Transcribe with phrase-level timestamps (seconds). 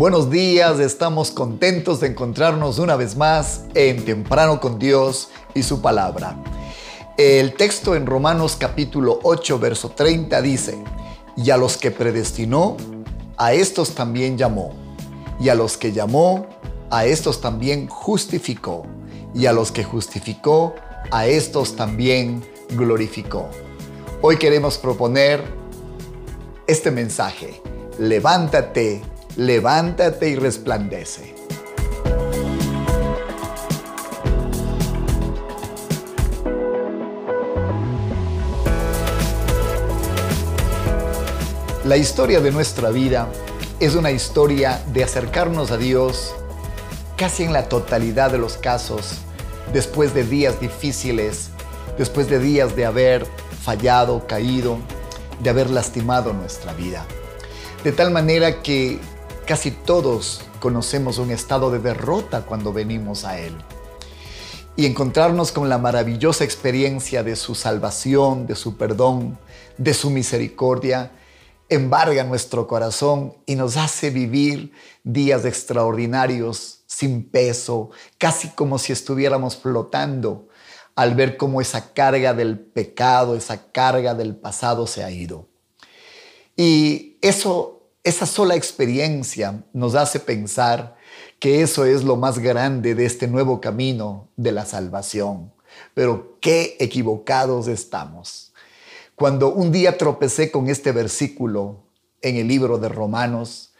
[0.00, 5.82] Buenos días, estamos contentos de encontrarnos una vez más en Temprano con Dios y su
[5.82, 6.42] palabra.
[7.18, 10.82] El texto en Romanos capítulo 8, verso 30 dice,
[11.36, 12.78] y a los que predestinó,
[13.36, 14.72] a estos también llamó,
[15.38, 16.46] y a los que llamó,
[16.88, 18.86] a estos también justificó,
[19.34, 20.74] y a los que justificó,
[21.10, 23.50] a estos también glorificó.
[24.22, 25.44] Hoy queremos proponer
[26.66, 27.60] este mensaje,
[27.98, 29.02] levántate
[29.40, 31.34] levántate y resplandece.
[41.86, 43.28] La historia de nuestra vida
[43.80, 46.34] es una historia de acercarnos a Dios
[47.16, 49.20] casi en la totalidad de los casos,
[49.72, 51.48] después de días difíciles,
[51.96, 53.24] después de días de haber
[53.62, 54.76] fallado, caído,
[55.42, 57.06] de haber lastimado nuestra vida.
[57.84, 59.00] De tal manera que
[59.50, 63.52] Casi todos conocemos un estado de derrota cuando venimos a Él.
[64.76, 69.40] Y encontrarnos con la maravillosa experiencia de su salvación, de su perdón,
[69.76, 71.10] de su misericordia,
[71.68, 74.70] embarga nuestro corazón y nos hace vivir
[75.02, 80.46] días extraordinarios, sin peso, casi como si estuviéramos flotando
[80.94, 85.48] al ver cómo esa carga del pecado, esa carga del pasado se ha ido.
[86.56, 90.96] Y eso esa sola experiencia nos hace pensar
[91.38, 95.52] que eso es lo más grande de este nuevo camino de la salvación.
[95.94, 98.52] Pero qué equivocados estamos.
[99.16, 101.82] Cuando un día tropecé con este versículo
[102.22, 103.74] en el libro de Romanos,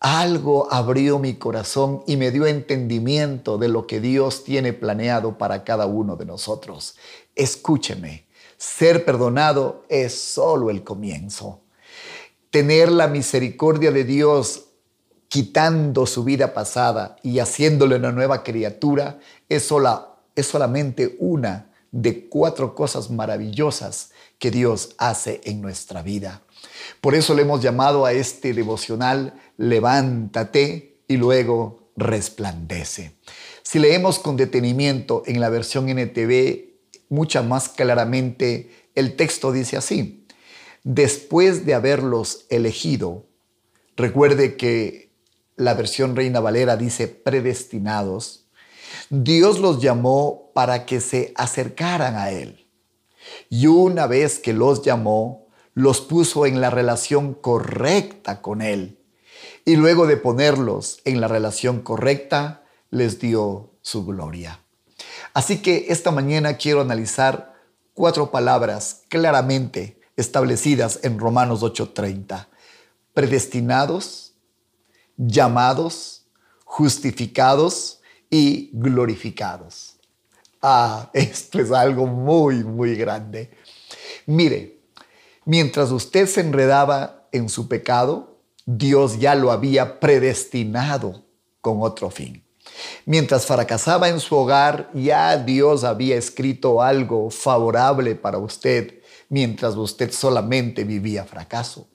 [0.00, 5.62] algo abrió mi corazón y me dio entendimiento de lo que Dios tiene planeado para
[5.62, 6.96] cada uno de nosotros.
[7.36, 11.61] Escúcheme, ser perdonado es solo el comienzo
[12.52, 14.66] tener la misericordia de Dios
[15.28, 19.18] quitando su vida pasada y haciéndole una nueva criatura
[19.48, 19.70] es,
[20.36, 26.42] es solamente una de cuatro cosas maravillosas que Dios hace en nuestra vida.
[27.00, 33.16] Por eso le hemos llamado a este devocional Levántate y luego resplandece.
[33.62, 36.68] Si leemos con detenimiento en la versión NTV,
[37.08, 40.21] mucha más claramente, el texto dice así
[40.84, 43.26] después de haberlos elegido,
[43.96, 45.12] recuerde que
[45.56, 48.46] la versión Reina Valera dice predestinados,
[49.10, 52.66] Dios los llamó para que se acercaran a Él.
[53.48, 58.98] Y una vez que los llamó, los puso en la relación correcta con Él.
[59.64, 64.60] Y luego de ponerlos en la relación correcta, les dio su gloria.
[65.34, 67.54] Así que esta mañana quiero analizar
[67.94, 72.48] cuatro palabras claramente establecidas en Romanos 8:30.
[73.14, 74.34] Predestinados,
[75.16, 76.26] llamados,
[76.64, 78.00] justificados
[78.30, 79.96] y glorificados.
[80.60, 83.50] Ah, esto es algo muy, muy grande.
[84.26, 84.80] Mire,
[85.44, 91.24] mientras usted se enredaba en su pecado, Dios ya lo había predestinado
[91.60, 92.44] con otro fin.
[93.04, 99.01] Mientras fracasaba en su hogar, ya Dios había escrito algo favorable para usted
[99.32, 101.88] mientras usted solamente vivía fracaso.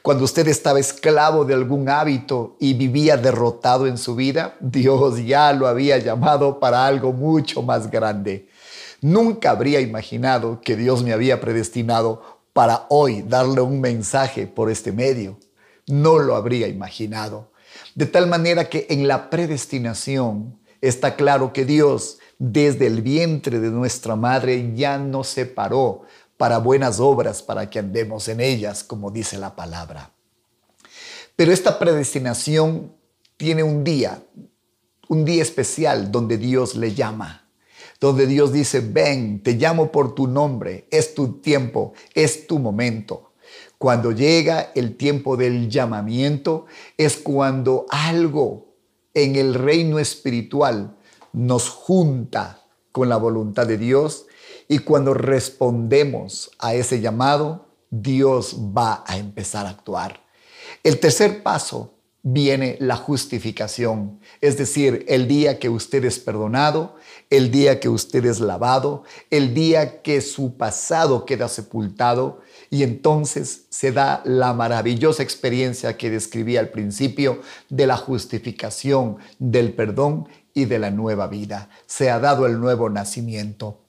[0.00, 5.52] Cuando usted estaba esclavo de algún hábito y vivía derrotado en su vida, Dios ya
[5.52, 8.48] lo había llamado para algo mucho más grande.
[9.00, 14.92] Nunca habría imaginado que Dios me había predestinado para hoy darle un mensaje por este
[14.92, 15.40] medio.
[15.88, 17.50] No lo habría imaginado.
[17.96, 23.70] De tal manera que en la predestinación está claro que Dios desde el vientre de
[23.70, 26.02] nuestra madre ya nos separó
[26.42, 30.10] para buenas obras, para que andemos en ellas, como dice la palabra.
[31.36, 32.96] Pero esta predestinación
[33.36, 34.24] tiene un día,
[35.08, 37.48] un día especial donde Dios le llama,
[38.00, 43.34] donde Dios dice, ven, te llamo por tu nombre, es tu tiempo, es tu momento.
[43.78, 48.74] Cuando llega el tiempo del llamamiento, es cuando algo
[49.14, 50.96] en el reino espiritual
[51.32, 54.26] nos junta con la voluntad de Dios
[54.72, 60.24] y cuando respondemos a ese llamado, Dios va a empezar a actuar.
[60.82, 66.96] El tercer paso viene la justificación, es decir, el día que usted es perdonado,
[67.28, 72.40] el día que usted es lavado, el día que su pasado queda sepultado
[72.70, 79.74] y entonces se da la maravillosa experiencia que describí al principio de la justificación, del
[79.74, 81.68] perdón y de la nueva vida.
[81.84, 83.81] Se ha dado el nuevo nacimiento.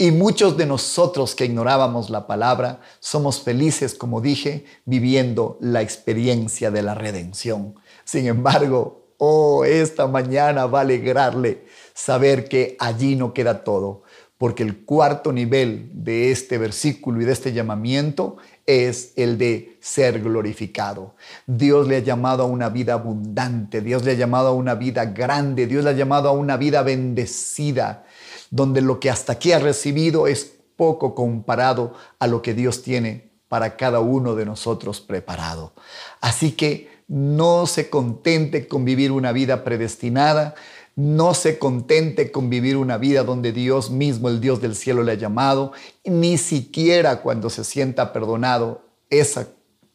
[0.00, 6.70] Y muchos de nosotros que ignorábamos la palabra somos felices, como dije, viviendo la experiencia
[6.70, 7.74] de la redención.
[8.04, 14.04] Sin embargo, oh, esta mañana va a alegrarle saber que allí no queda todo,
[14.40, 20.22] porque el cuarto nivel de este versículo y de este llamamiento es el de ser
[20.22, 21.14] glorificado.
[21.46, 25.04] Dios le ha llamado a una vida abundante, Dios le ha llamado a una vida
[25.04, 28.06] grande, Dios le ha llamado a una vida bendecida,
[28.48, 33.32] donde lo que hasta aquí ha recibido es poco comparado a lo que Dios tiene
[33.46, 35.74] para cada uno de nosotros preparado.
[36.22, 40.54] Así que no se contente con vivir una vida predestinada,
[41.00, 45.12] no se contente con vivir una vida donde Dios mismo, el Dios del cielo, le
[45.12, 45.72] ha llamado,
[46.04, 49.48] ni siquiera cuando se sienta perdonado, esa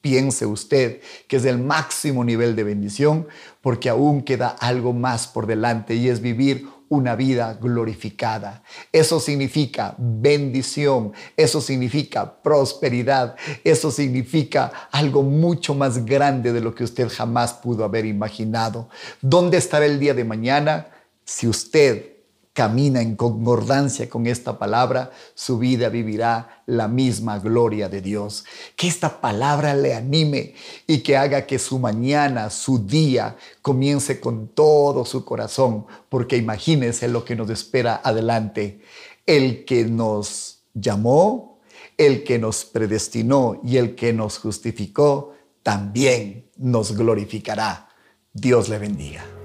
[0.00, 3.26] piense usted que es el máximo nivel de bendición,
[3.60, 8.62] porque aún queda algo más por delante y es vivir una vida glorificada.
[8.92, 16.84] Eso significa bendición, eso significa prosperidad, eso significa algo mucho más grande de lo que
[16.84, 18.88] usted jamás pudo haber imaginado.
[19.20, 20.88] ¿Dónde estará el día de mañana
[21.24, 22.15] si usted
[22.56, 28.46] camina en concordancia con esta palabra, su vida vivirá la misma gloria de Dios.
[28.76, 30.54] Que esta palabra le anime
[30.86, 37.08] y que haga que su mañana, su día, comience con todo su corazón, porque imagínense
[37.08, 38.80] lo que nos espera adelante.
[39.26, 41.60] El que nos llamó,
[41.98, 47.90] el que nos predestinó y el que nos justificó, también nos glorificará.
[48.32, 49.35] Dios le bendiga.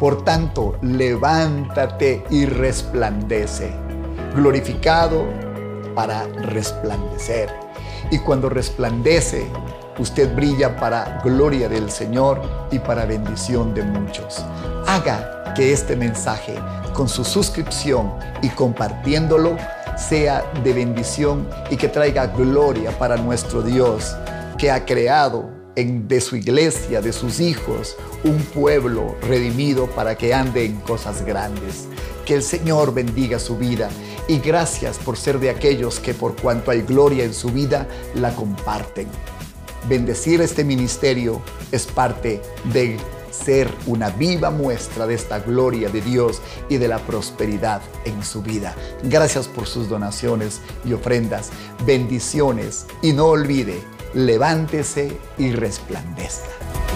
[0.00, 3.72] Por tanto, levántate y resplandece,
[4.34, 5.24] glorificado
[5.94, 7.50] para resplandecer.
[8.12, 9.46] Y cuando resplandece,
[9.98, 12.40] usted brilla para gloria del Señor
[12.70, 14.44] y para bendición de muchos.
[14.86, 16.54] Haga que este mensaje,
[16.94, 19.56] con su suscripción y compartiéndolo,
[19.96, 24.16] sea de bendición y que traiga gloria para nuestro Dios
[24.56, 30.64] que ha creado de su iglesia, de sus hijos, un pueblo redimido para que ande
[30.64, 31.86] en cosas grandes.
[32.26, 33.88] Que el Señor bendiga su vida
[34.26, 37.86] y gracias por ser de aquellos que por cuanto hay gloria en su vida,
[38.16, 39.06] la comparten.
[39.88, 41.40] Bendecir este ministerio
[41.70, 42.42] es parte
[42.72, 42.98] de
[43.30, 48.42] ser una viva muestra de esta gloria de Dios y de la prosperidad en su
[48.42, 48.74] vida.
[49.04, 51.50] Gracias por sus donaciones y ofrendas.
[51.86, 53.80] Bendiciones y no olvide
[54.14, 56.87] levántese y resplandezca.